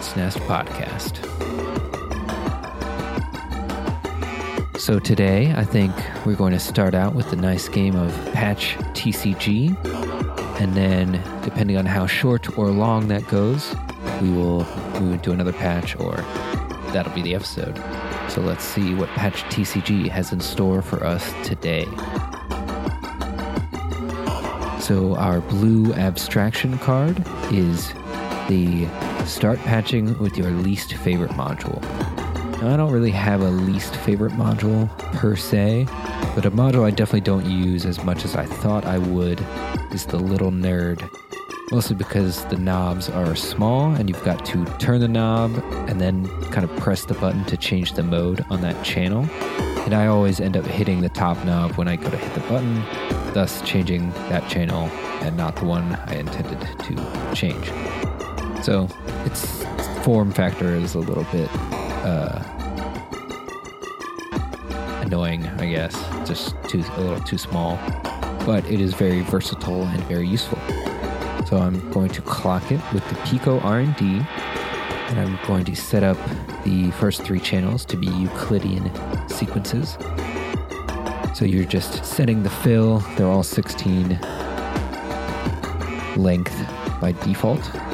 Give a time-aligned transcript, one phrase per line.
[0.00, 1.20] Rat's Nest Podcast.
[4.78, 5.92] So, today I think
[6.24, 9.76] we're going to start out with a nice game of Patch TCG,
[10.58, 13.74] and then, depending on how short or long that goes,
[14.22, 14.64] we will
[14.98, 16.16] move into another patch, or
[16.94, 17.76] that'll be the episode.
[18.30, 21.84] So, let's see what Patch TCG has in store for us today.
[24.80, 27.92] So, our blue abstraction card is
[28.48, 28.86] the
[29.26, 31.80] start patching with your least favorite module.
[32.60, 35.86] Now, I don't really have a least favorite module per se,
[36.34, 39.44] but a module I definitely don't use as much as I thought I would
[39.92, 41.08] is the Little Nerd.
[41.72, 45.52] Mostly because the knobs are small and you've got to turn the knob
[45.88, 49.28] and then kind of press the button to change the mode on that channel.
[49.84, 52.40] And I always end up hitting the top knob when I go to hit the
[52.40, 52.82] button,
[53.32, 54.90] thus changing that channel
[55.22, 57.70] and not the one I intended to change.
[58.62, 58.88] So
[59.24, 59.64] its
[60.04, 61.48] form factor is a little bit
[62.04, 62.42] uh,
[65.00, 65.94] annoying, I guess.
[66.28, 67.76] Just too a little too small,
[68.44, 70.58] but it is very versatile and very useful.
[71.46, 74.26] So I'm going to clock it with the Pico RND,
[75.08, 76.18] and I'm going to set up
[76.64, 78.90] the first three channels to be Euclidean
[79.28, 79.96] sequences.
[81.34, 82.98] So you're just setting the fill.
[83.16, 84.18] They're all 16
[86.16, 86.54] length
[87.00, 87.89] by default.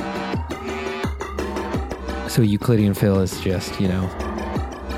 [2.36, 4.08] So Euclidean fill is just, you know,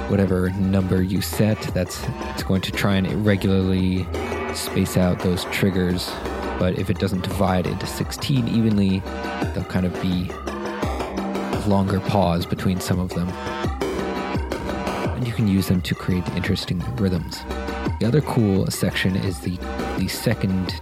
[0.08, 4.08] whatever number you set, that's it's going to try and regularly
[4.54, 6.10] space out those triggers.
[6.58, 8.98] But if it doesn't divide into 16 evenly,
[9.54, 13.28] there'll kind of be a longer pause between some of them.
[15.14, 17.44] And you can use them to create interesting rhythms.
[18.00, 19.56] The other cool section is the
[19.96, 20.80] the second,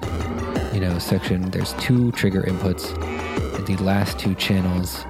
[0.72, 1.50] you know, section.
[1.50, 2.96] There's two trigger inputs,
[3.58, 5.04] and the last two channels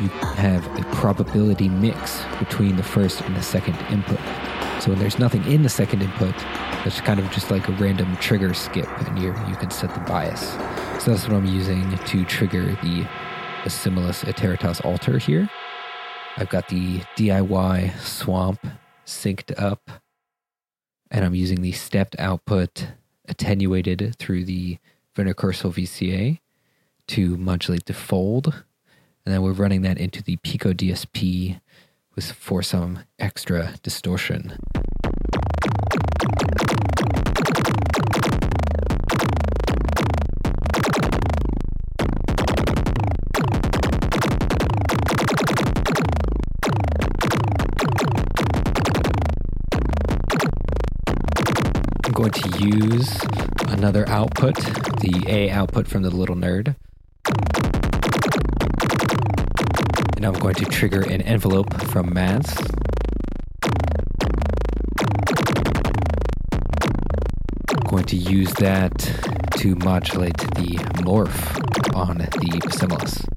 [0.00, 4.18] you have a probability mix between the first and the second input.
[4.80, 6.34] So when there's nothing in the second input,
[6.86, 10.00] it's kind of just like a random trigger skip, and you you can set the
[10.00, 10.52] bias.
[11.02, 13.06] So that's what I'm using to trigger the
[13.62, 15.50] Basimilus Iteritas alter here.
[16.36, 18.66] I've got the DIY swamp
[19.04, 19.90] synced up,
[21.10, 22.88] and I'm using the stepped output
[23.28, 24.78] attenuated through the
[25.14, 26.40] Vnicursal VCA
[27.08, 28.64] to modulate the fold.
[29.30, 31.60] And then we're running that into the Pico DSP
[32.16, 34.58] with for some extra distortion.
[52.02, 53.16] I'm going to use
[53.68, 56.74] another output, the A output from the little nerd.
[60.20, 62.54] And I'm going to trigger an envelope from Maths.
[67.70, 68.98] I'm going to use that
[69.60, 70.76] to modulate the
[71.06, 73.29] morph on the Basimilus.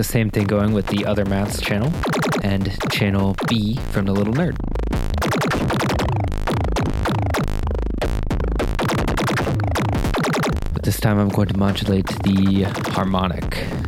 [0.00, 1.92] The same thing going with the other maths channel
[2.42, 4.56] and channel B from the little nerd.
[10.72, 12.62] But this time I'm going to modulate the
[12.92, 13.79] harmonic.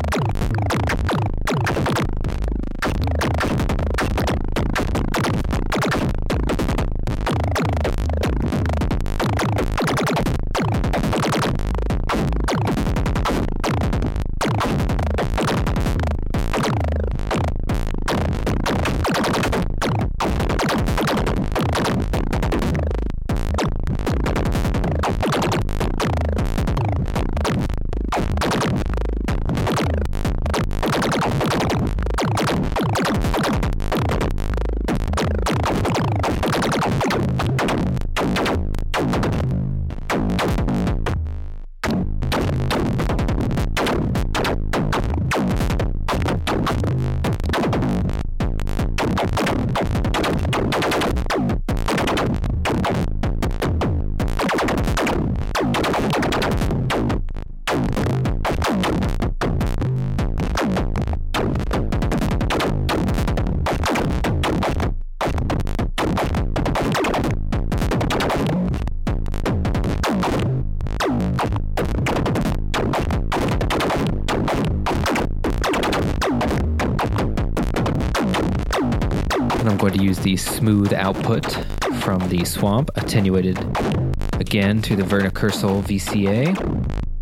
[80.22, 81.44] The smooth output
[82.00, 83.58] from the swamp, attenuated
[84.34, 86.56] again to the Vnicursal VCA.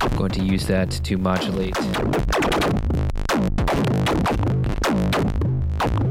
[0.02, 1.74] I'm going to use that to modulate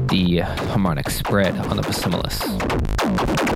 [0.08, 3.49] the harmonic spread on the Basimilus.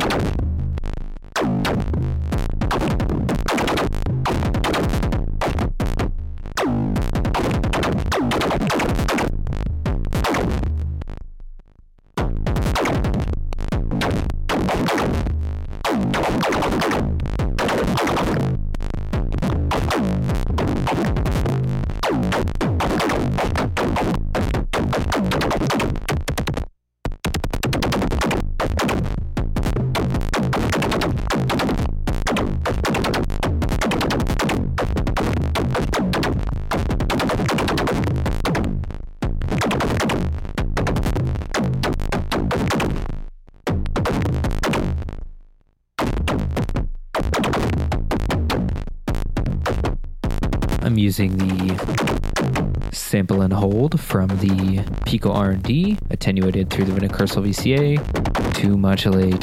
[54.05, 59.41] From the Pico RND, attenuated through the Vnicursal VCA to modulate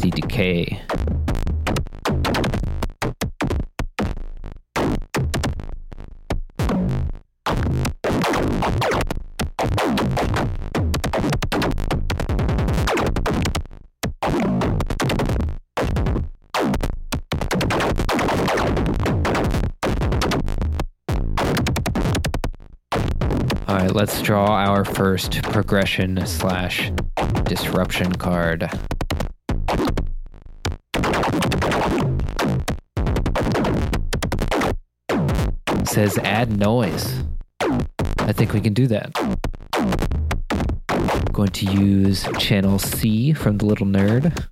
[0.00, 0.80] the decay.
[23.68, 26.90] All right, let's draw our first progression slash
[27.44, 28.62] disruption card.
[35.68, 37.24] It says add noise.
[38.20, 39.12] I think we can do that.
[41.34, 44.48] going to use channel C from the little nerd.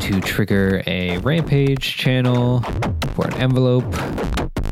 [0.00, 2.60] To trigger a rampage channel
[3.14, 3.94] for an envelope,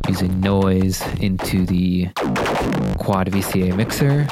[0.09, 2.09] using noise into the
[2.99, 4.27] quad VCA mixer.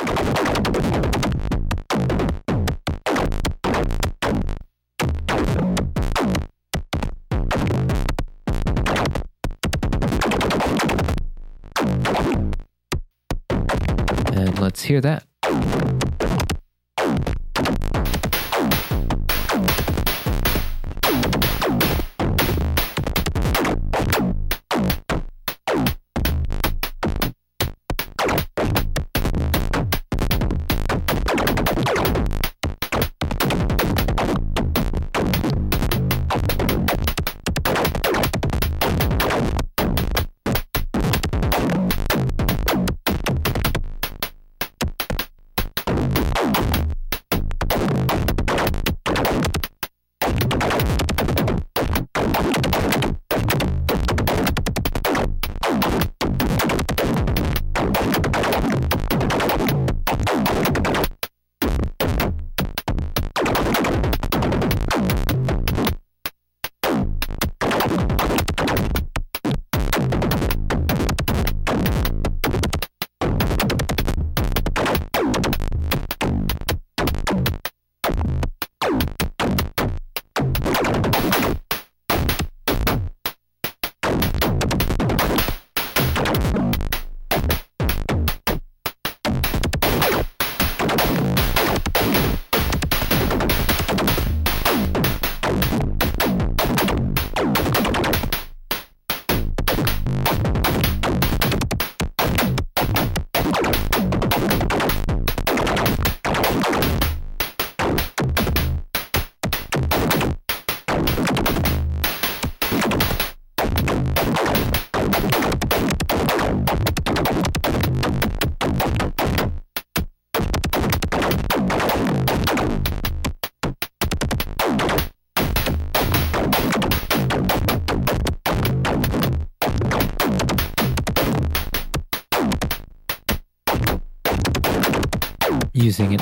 [14.33, 15.30] And let's hear that.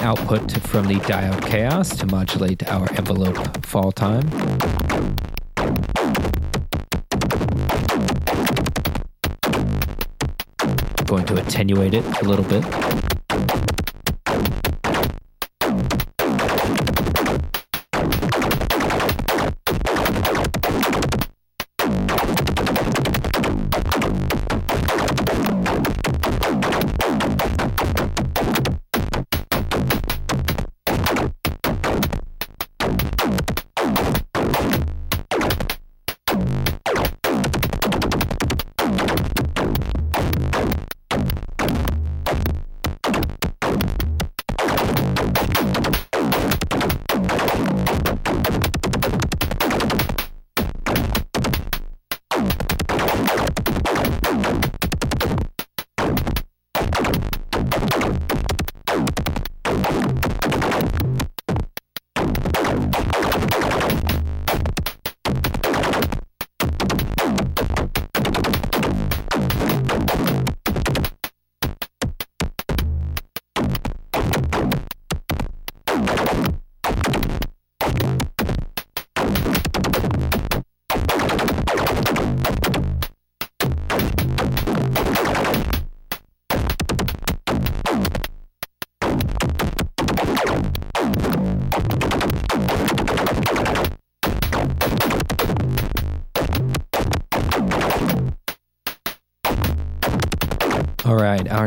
[0.08, 4.26] Output from the diode chaos to modulate our envelope fall time.
[11.04, 12.97] Going to attenuate it a little bit.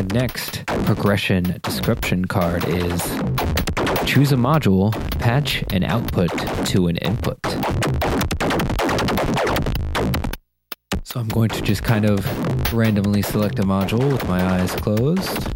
[0.01, 3.01] Our next progression description card is
[4.05, 6.31] choose a module, patch an output
[6.65, 7.39] to an input.
[11.03, 15.48] So I'm going to just kind of randomly select a module with my eyes closed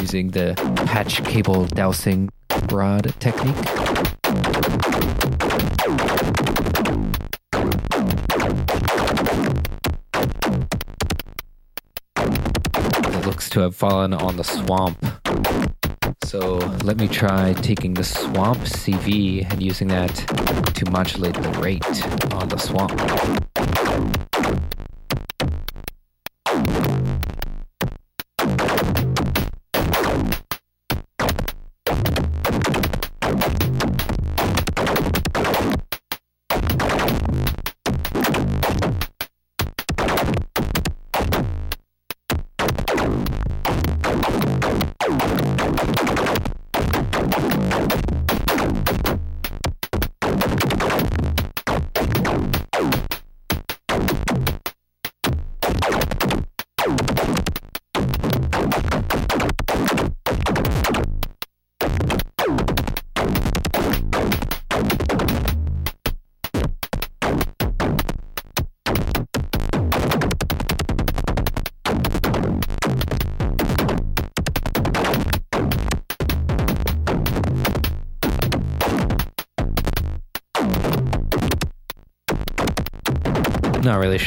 [0.00, 0.54] using the
[0.86, 2.30] patch cable dowsing
[2.70, 3.89] rod technique.
[13.62, 14.98] Have fallen on the swamp.
[16.24, 20.14] So let me try taking the swamp CV and using that
[20.74, 21.84] to modulate the rate
[22.34, 23.79] on the swamp.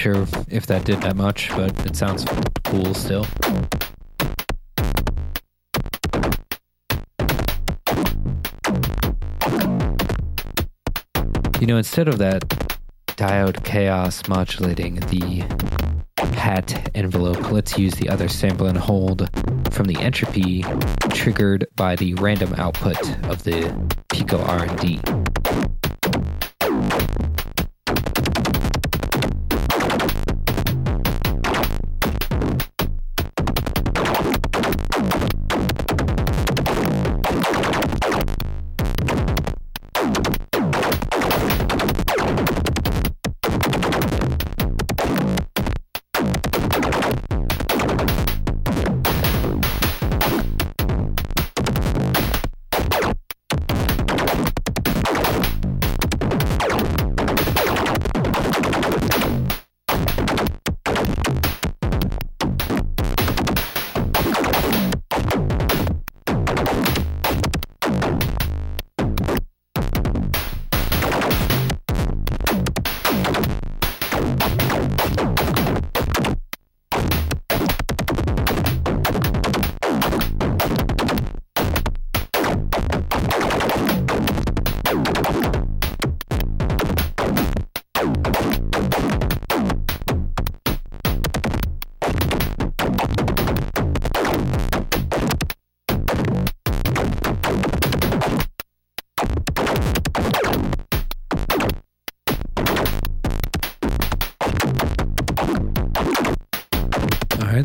[0.04, 2.26] Sure if that did that much, but it sounds
[2.66, 3.26] cool still.
[11.62, 12.46] You know, instead of that
[13.16, 15.46] diode chaos modulating the
[16.36, 19.30] hat envelope, let's use the other sample and hold
[19.72, 20.66] from the entropy
[21.12, 23.74] triggered by the random output of the
[24.10, 25.23] Pico RND.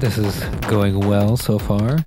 [0.00, 1.98] This is going well so far.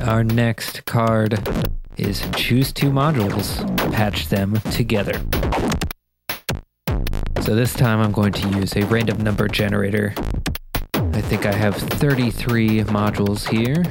[0.00, 1.38] Our next card
[1.96, 3.60] is choose two modules,
[3.92, 5.20] patch them together.
[7.42, 10.14] So this time I'm going to use a random number generator.
[10.94, 13.84] I think I have 33 modules here.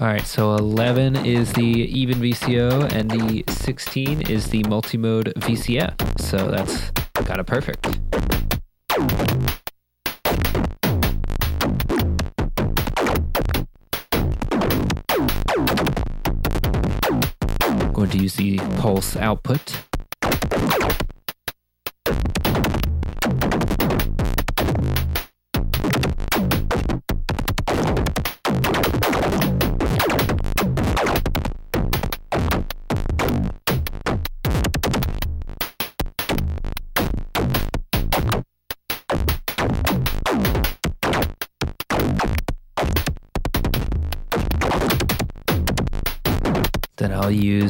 [0.00, 6.18] All right, so 11 is the even VCO and the 16 is the multi-mode VCF.
[6.18, 6.90] So that's
[7.26, 7.86] kind of perfect.
[17.92, 19.82] going to use the pulse output.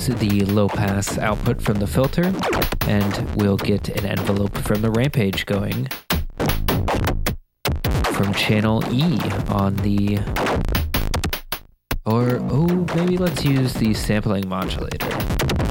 [0.08, 2.32] Use the low pass output from the filter
[2.86, 5.86] and we'll get an envelope from the rampage going
[8.14, 10.18] from channel E on the
[12.06, 15.69] or oh maybe let's use the sampling modulator.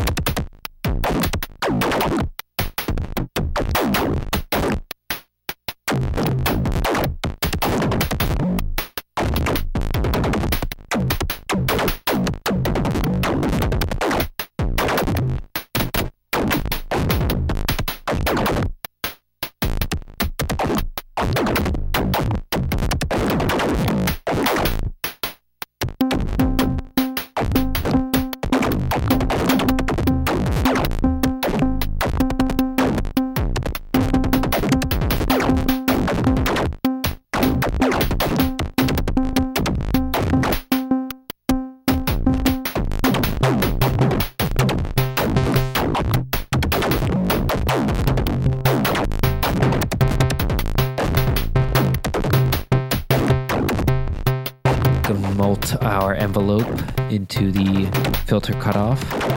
[58.40, 59.10] Filter cutoff.
[59.20, 59.29] Got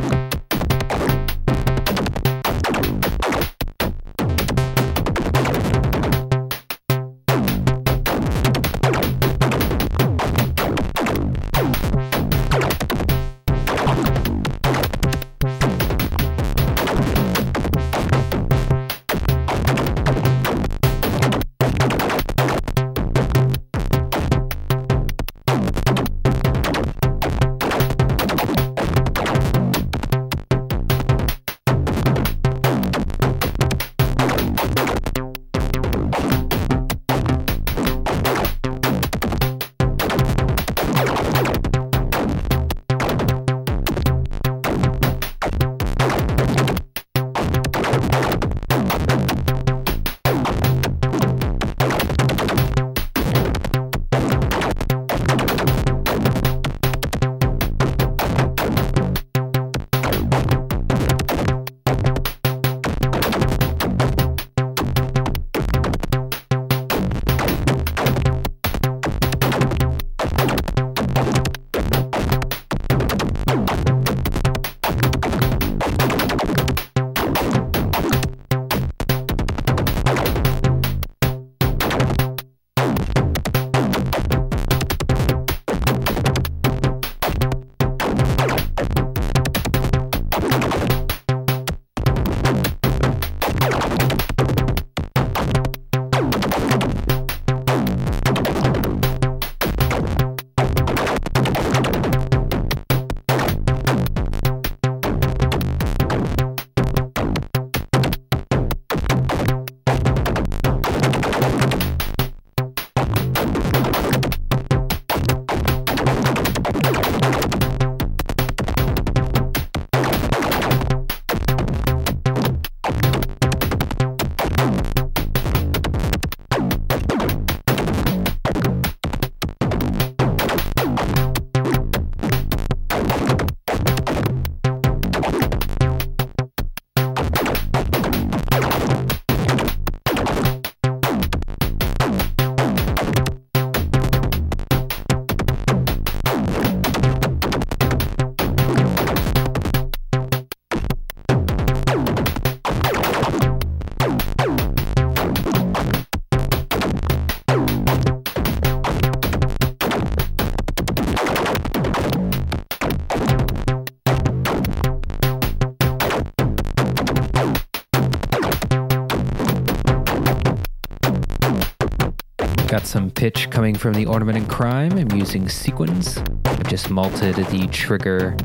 [173.22, 174.98] pitch coming from the Ornament and Crime.
[174.98, 176.18] I'm using sequins.
[176.44, 178.36] I've just multed the trigger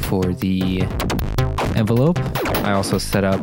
[0.00, 0.82] for the
[1.74, 2.18] envelope.
[2.62, 3.42] I also set up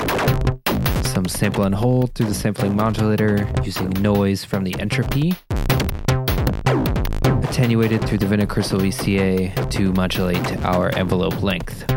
[1.03, 5.33] some sample and hold through the sampling modulator using noise from the entropy.
[7.49, 11.94] Attenuated through the Vnicursal VCA to modulate our envelope length.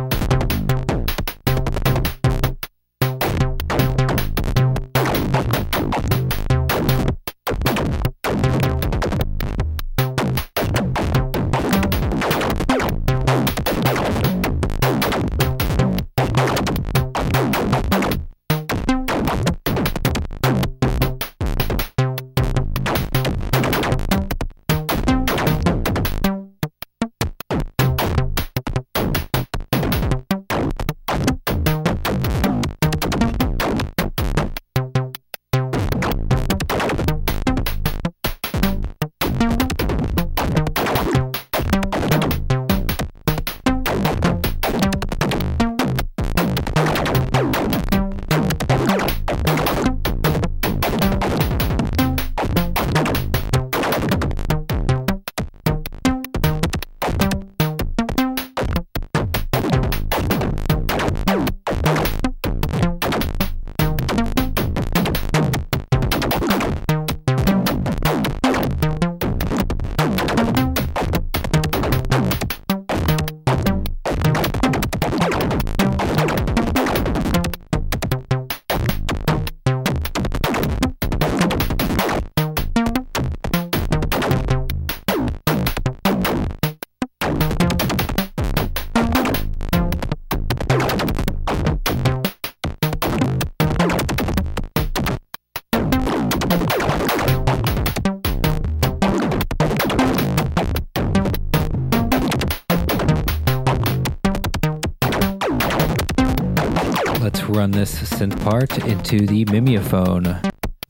[107.59, 110.40] Run this synth part into the Mimeophon.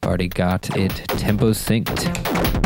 [0.05, 2.58] Already got it tempo synced.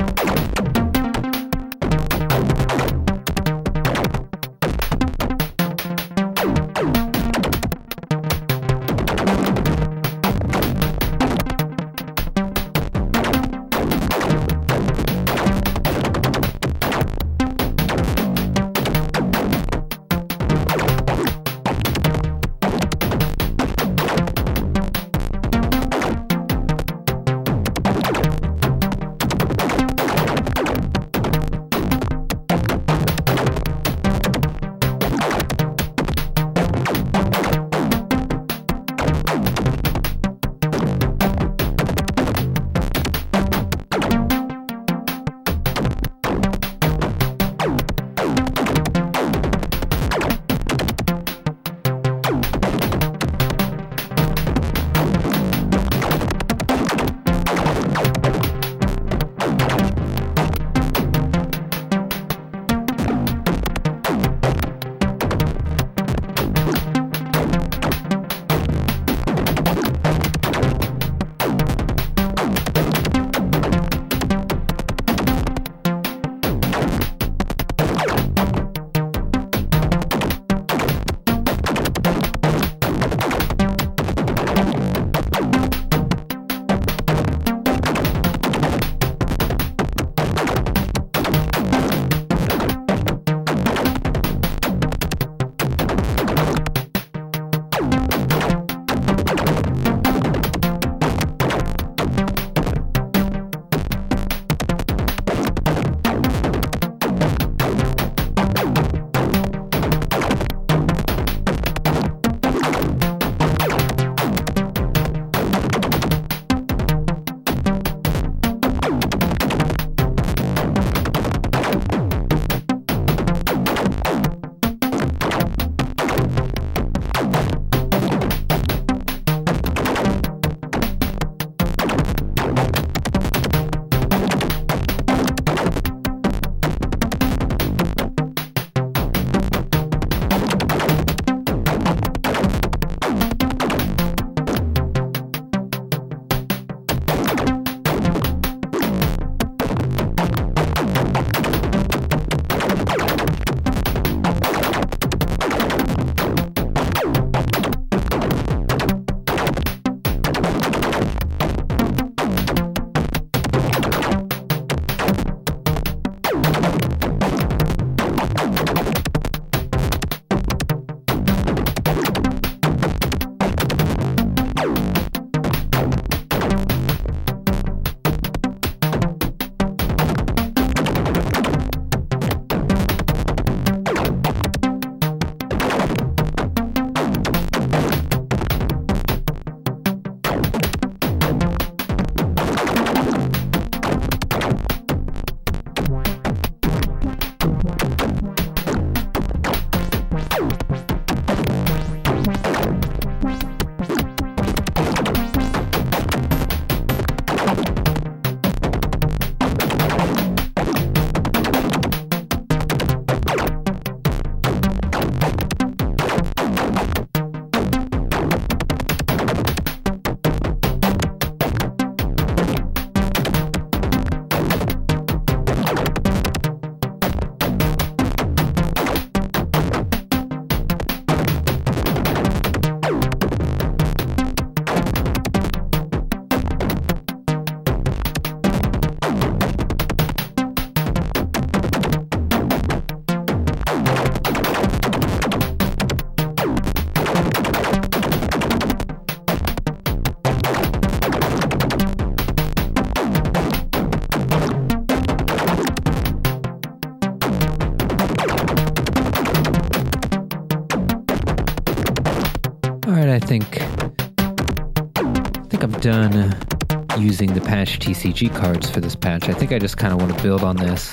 [267.22, 269.28] Using the patch TCG cards for this patch.
[269.28, 270.92] I think I just kind of want to build on this.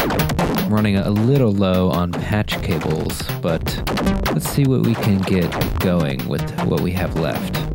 [0.00, 3.62] I'm running a little low on patch cables, but
[4.32, 5.50] let's see what we can get
[5.80, 7.67] going with what we have left.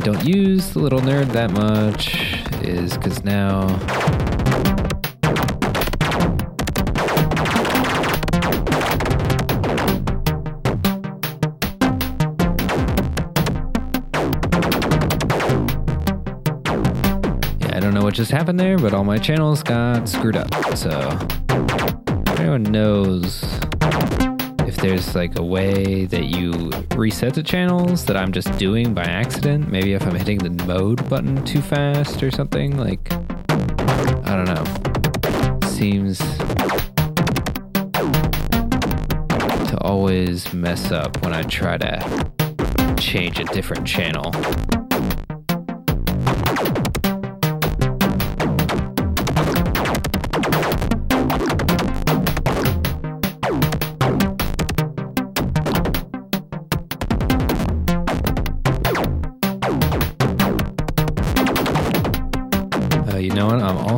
[0.00, 2.14] I don't use the little nerd that much,
[2.62, 3.66] is because now.
[17.68, 20.48] I don't know what just happened there, but all my channels got screwed up.
[20.78, 21.18] So,
[22.38, 23.60] anyone knows
[24.70, 29.02] if there's like a way that you reset the channels that I'm just doing by
[29.02, 33.12] accident, maybe if I'm hitting the mode button too fast or something, like
[33.50, 34.64] I don't know.
[35.68, 36.18] Seems
[39.70, 44.30] to always mess up when I try to change a different channel.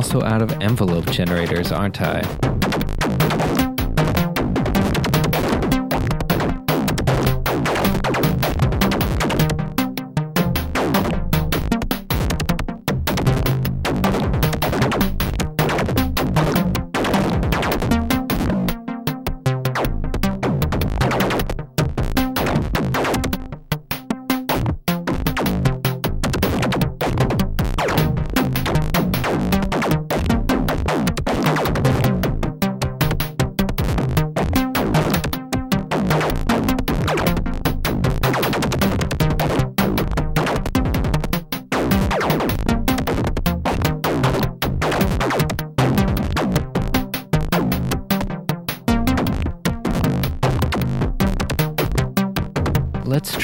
[0.03, 2.42] Also out of envelope generators, aren't I?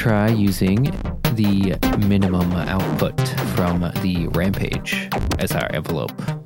[0.10, 0.86] Try using
[1.36, 3.16] the minimum output
[3.54, 5.08] from the Rampage
[5.38, 6.39] as our envelope.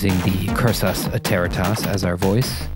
[0.00, 2.68] Using the Cursus Iteritas as our voice.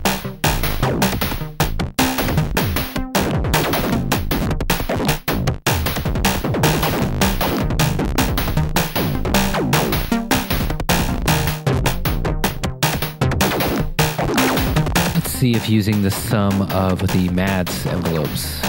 [15.15, 18.59] Let's see if using the sum of the Maths envelopes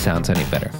[0.00, 0.70] sounds any better.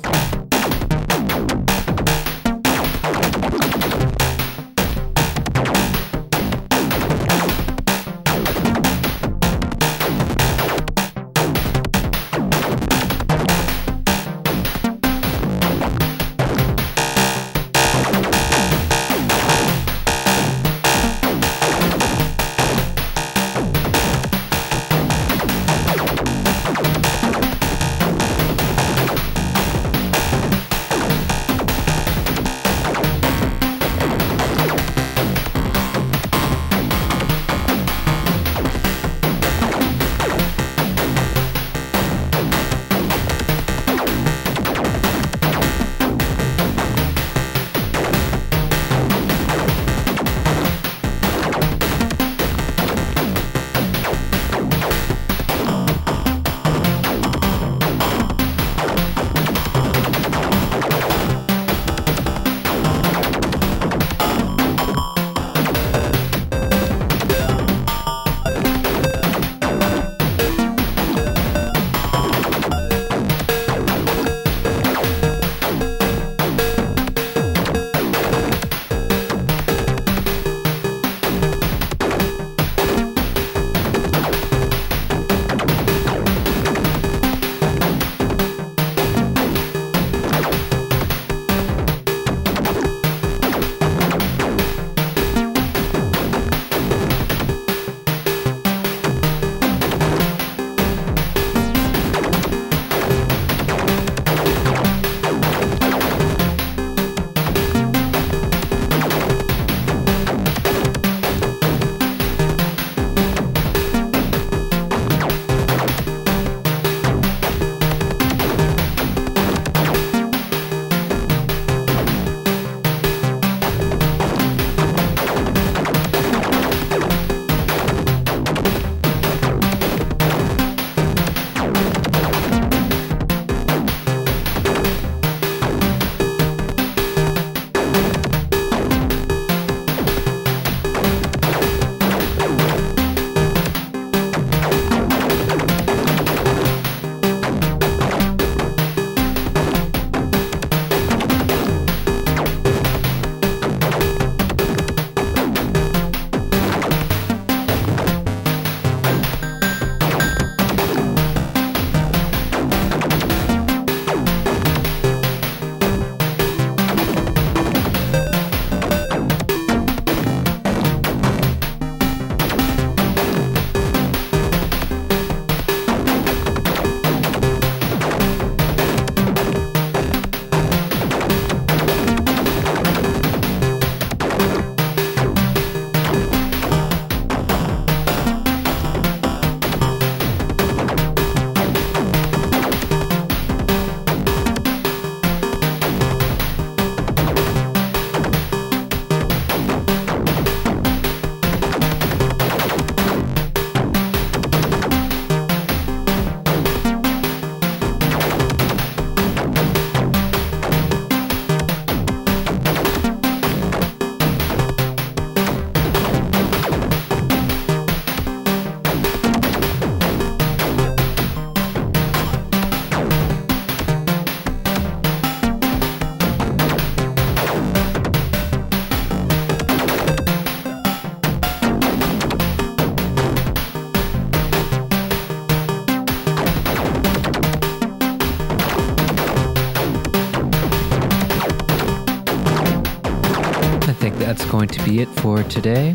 [244.51, 245.95] Going to be it for today.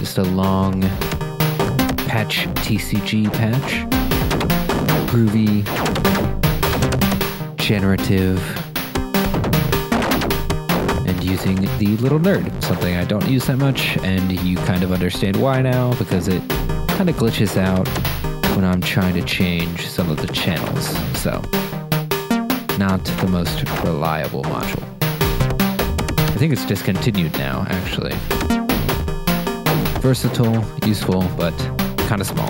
[0.00, 0.82] Just a long
[2.06, 3.86] patch TCG patch.
[5.08, 5.64] Groovy,
[7.56, 8.38] generative,
[11.06, 14.92] and using the little nerd, something I don't use that much, and you kind of
[14.92, 16.46] understand why now because it
[16.90, 17.88] kind of glitches out
[18.56, 20.86] when I'm trying to change some of the channels.
[21.18, 21.40] So,
[22.76, 24.99] not the most reliable module.
[26.40, 28.14] I think it's discontinued now, actually.
[30.00, 31.52] versatile, useful, but
[32.08, 32.48] kind of small.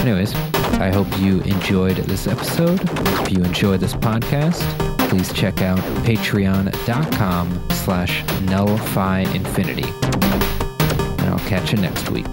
[0.00, 0.34] Anyways,
[0.78, 2.82] I hope you enjoyed this episode.
[3.22, 4.60] If you enjoyed this podcast,
[5.08, 9.90] please check out patreon.com slash nullphiinfinity.
[11.20, 12.26] And I'll catch you next week.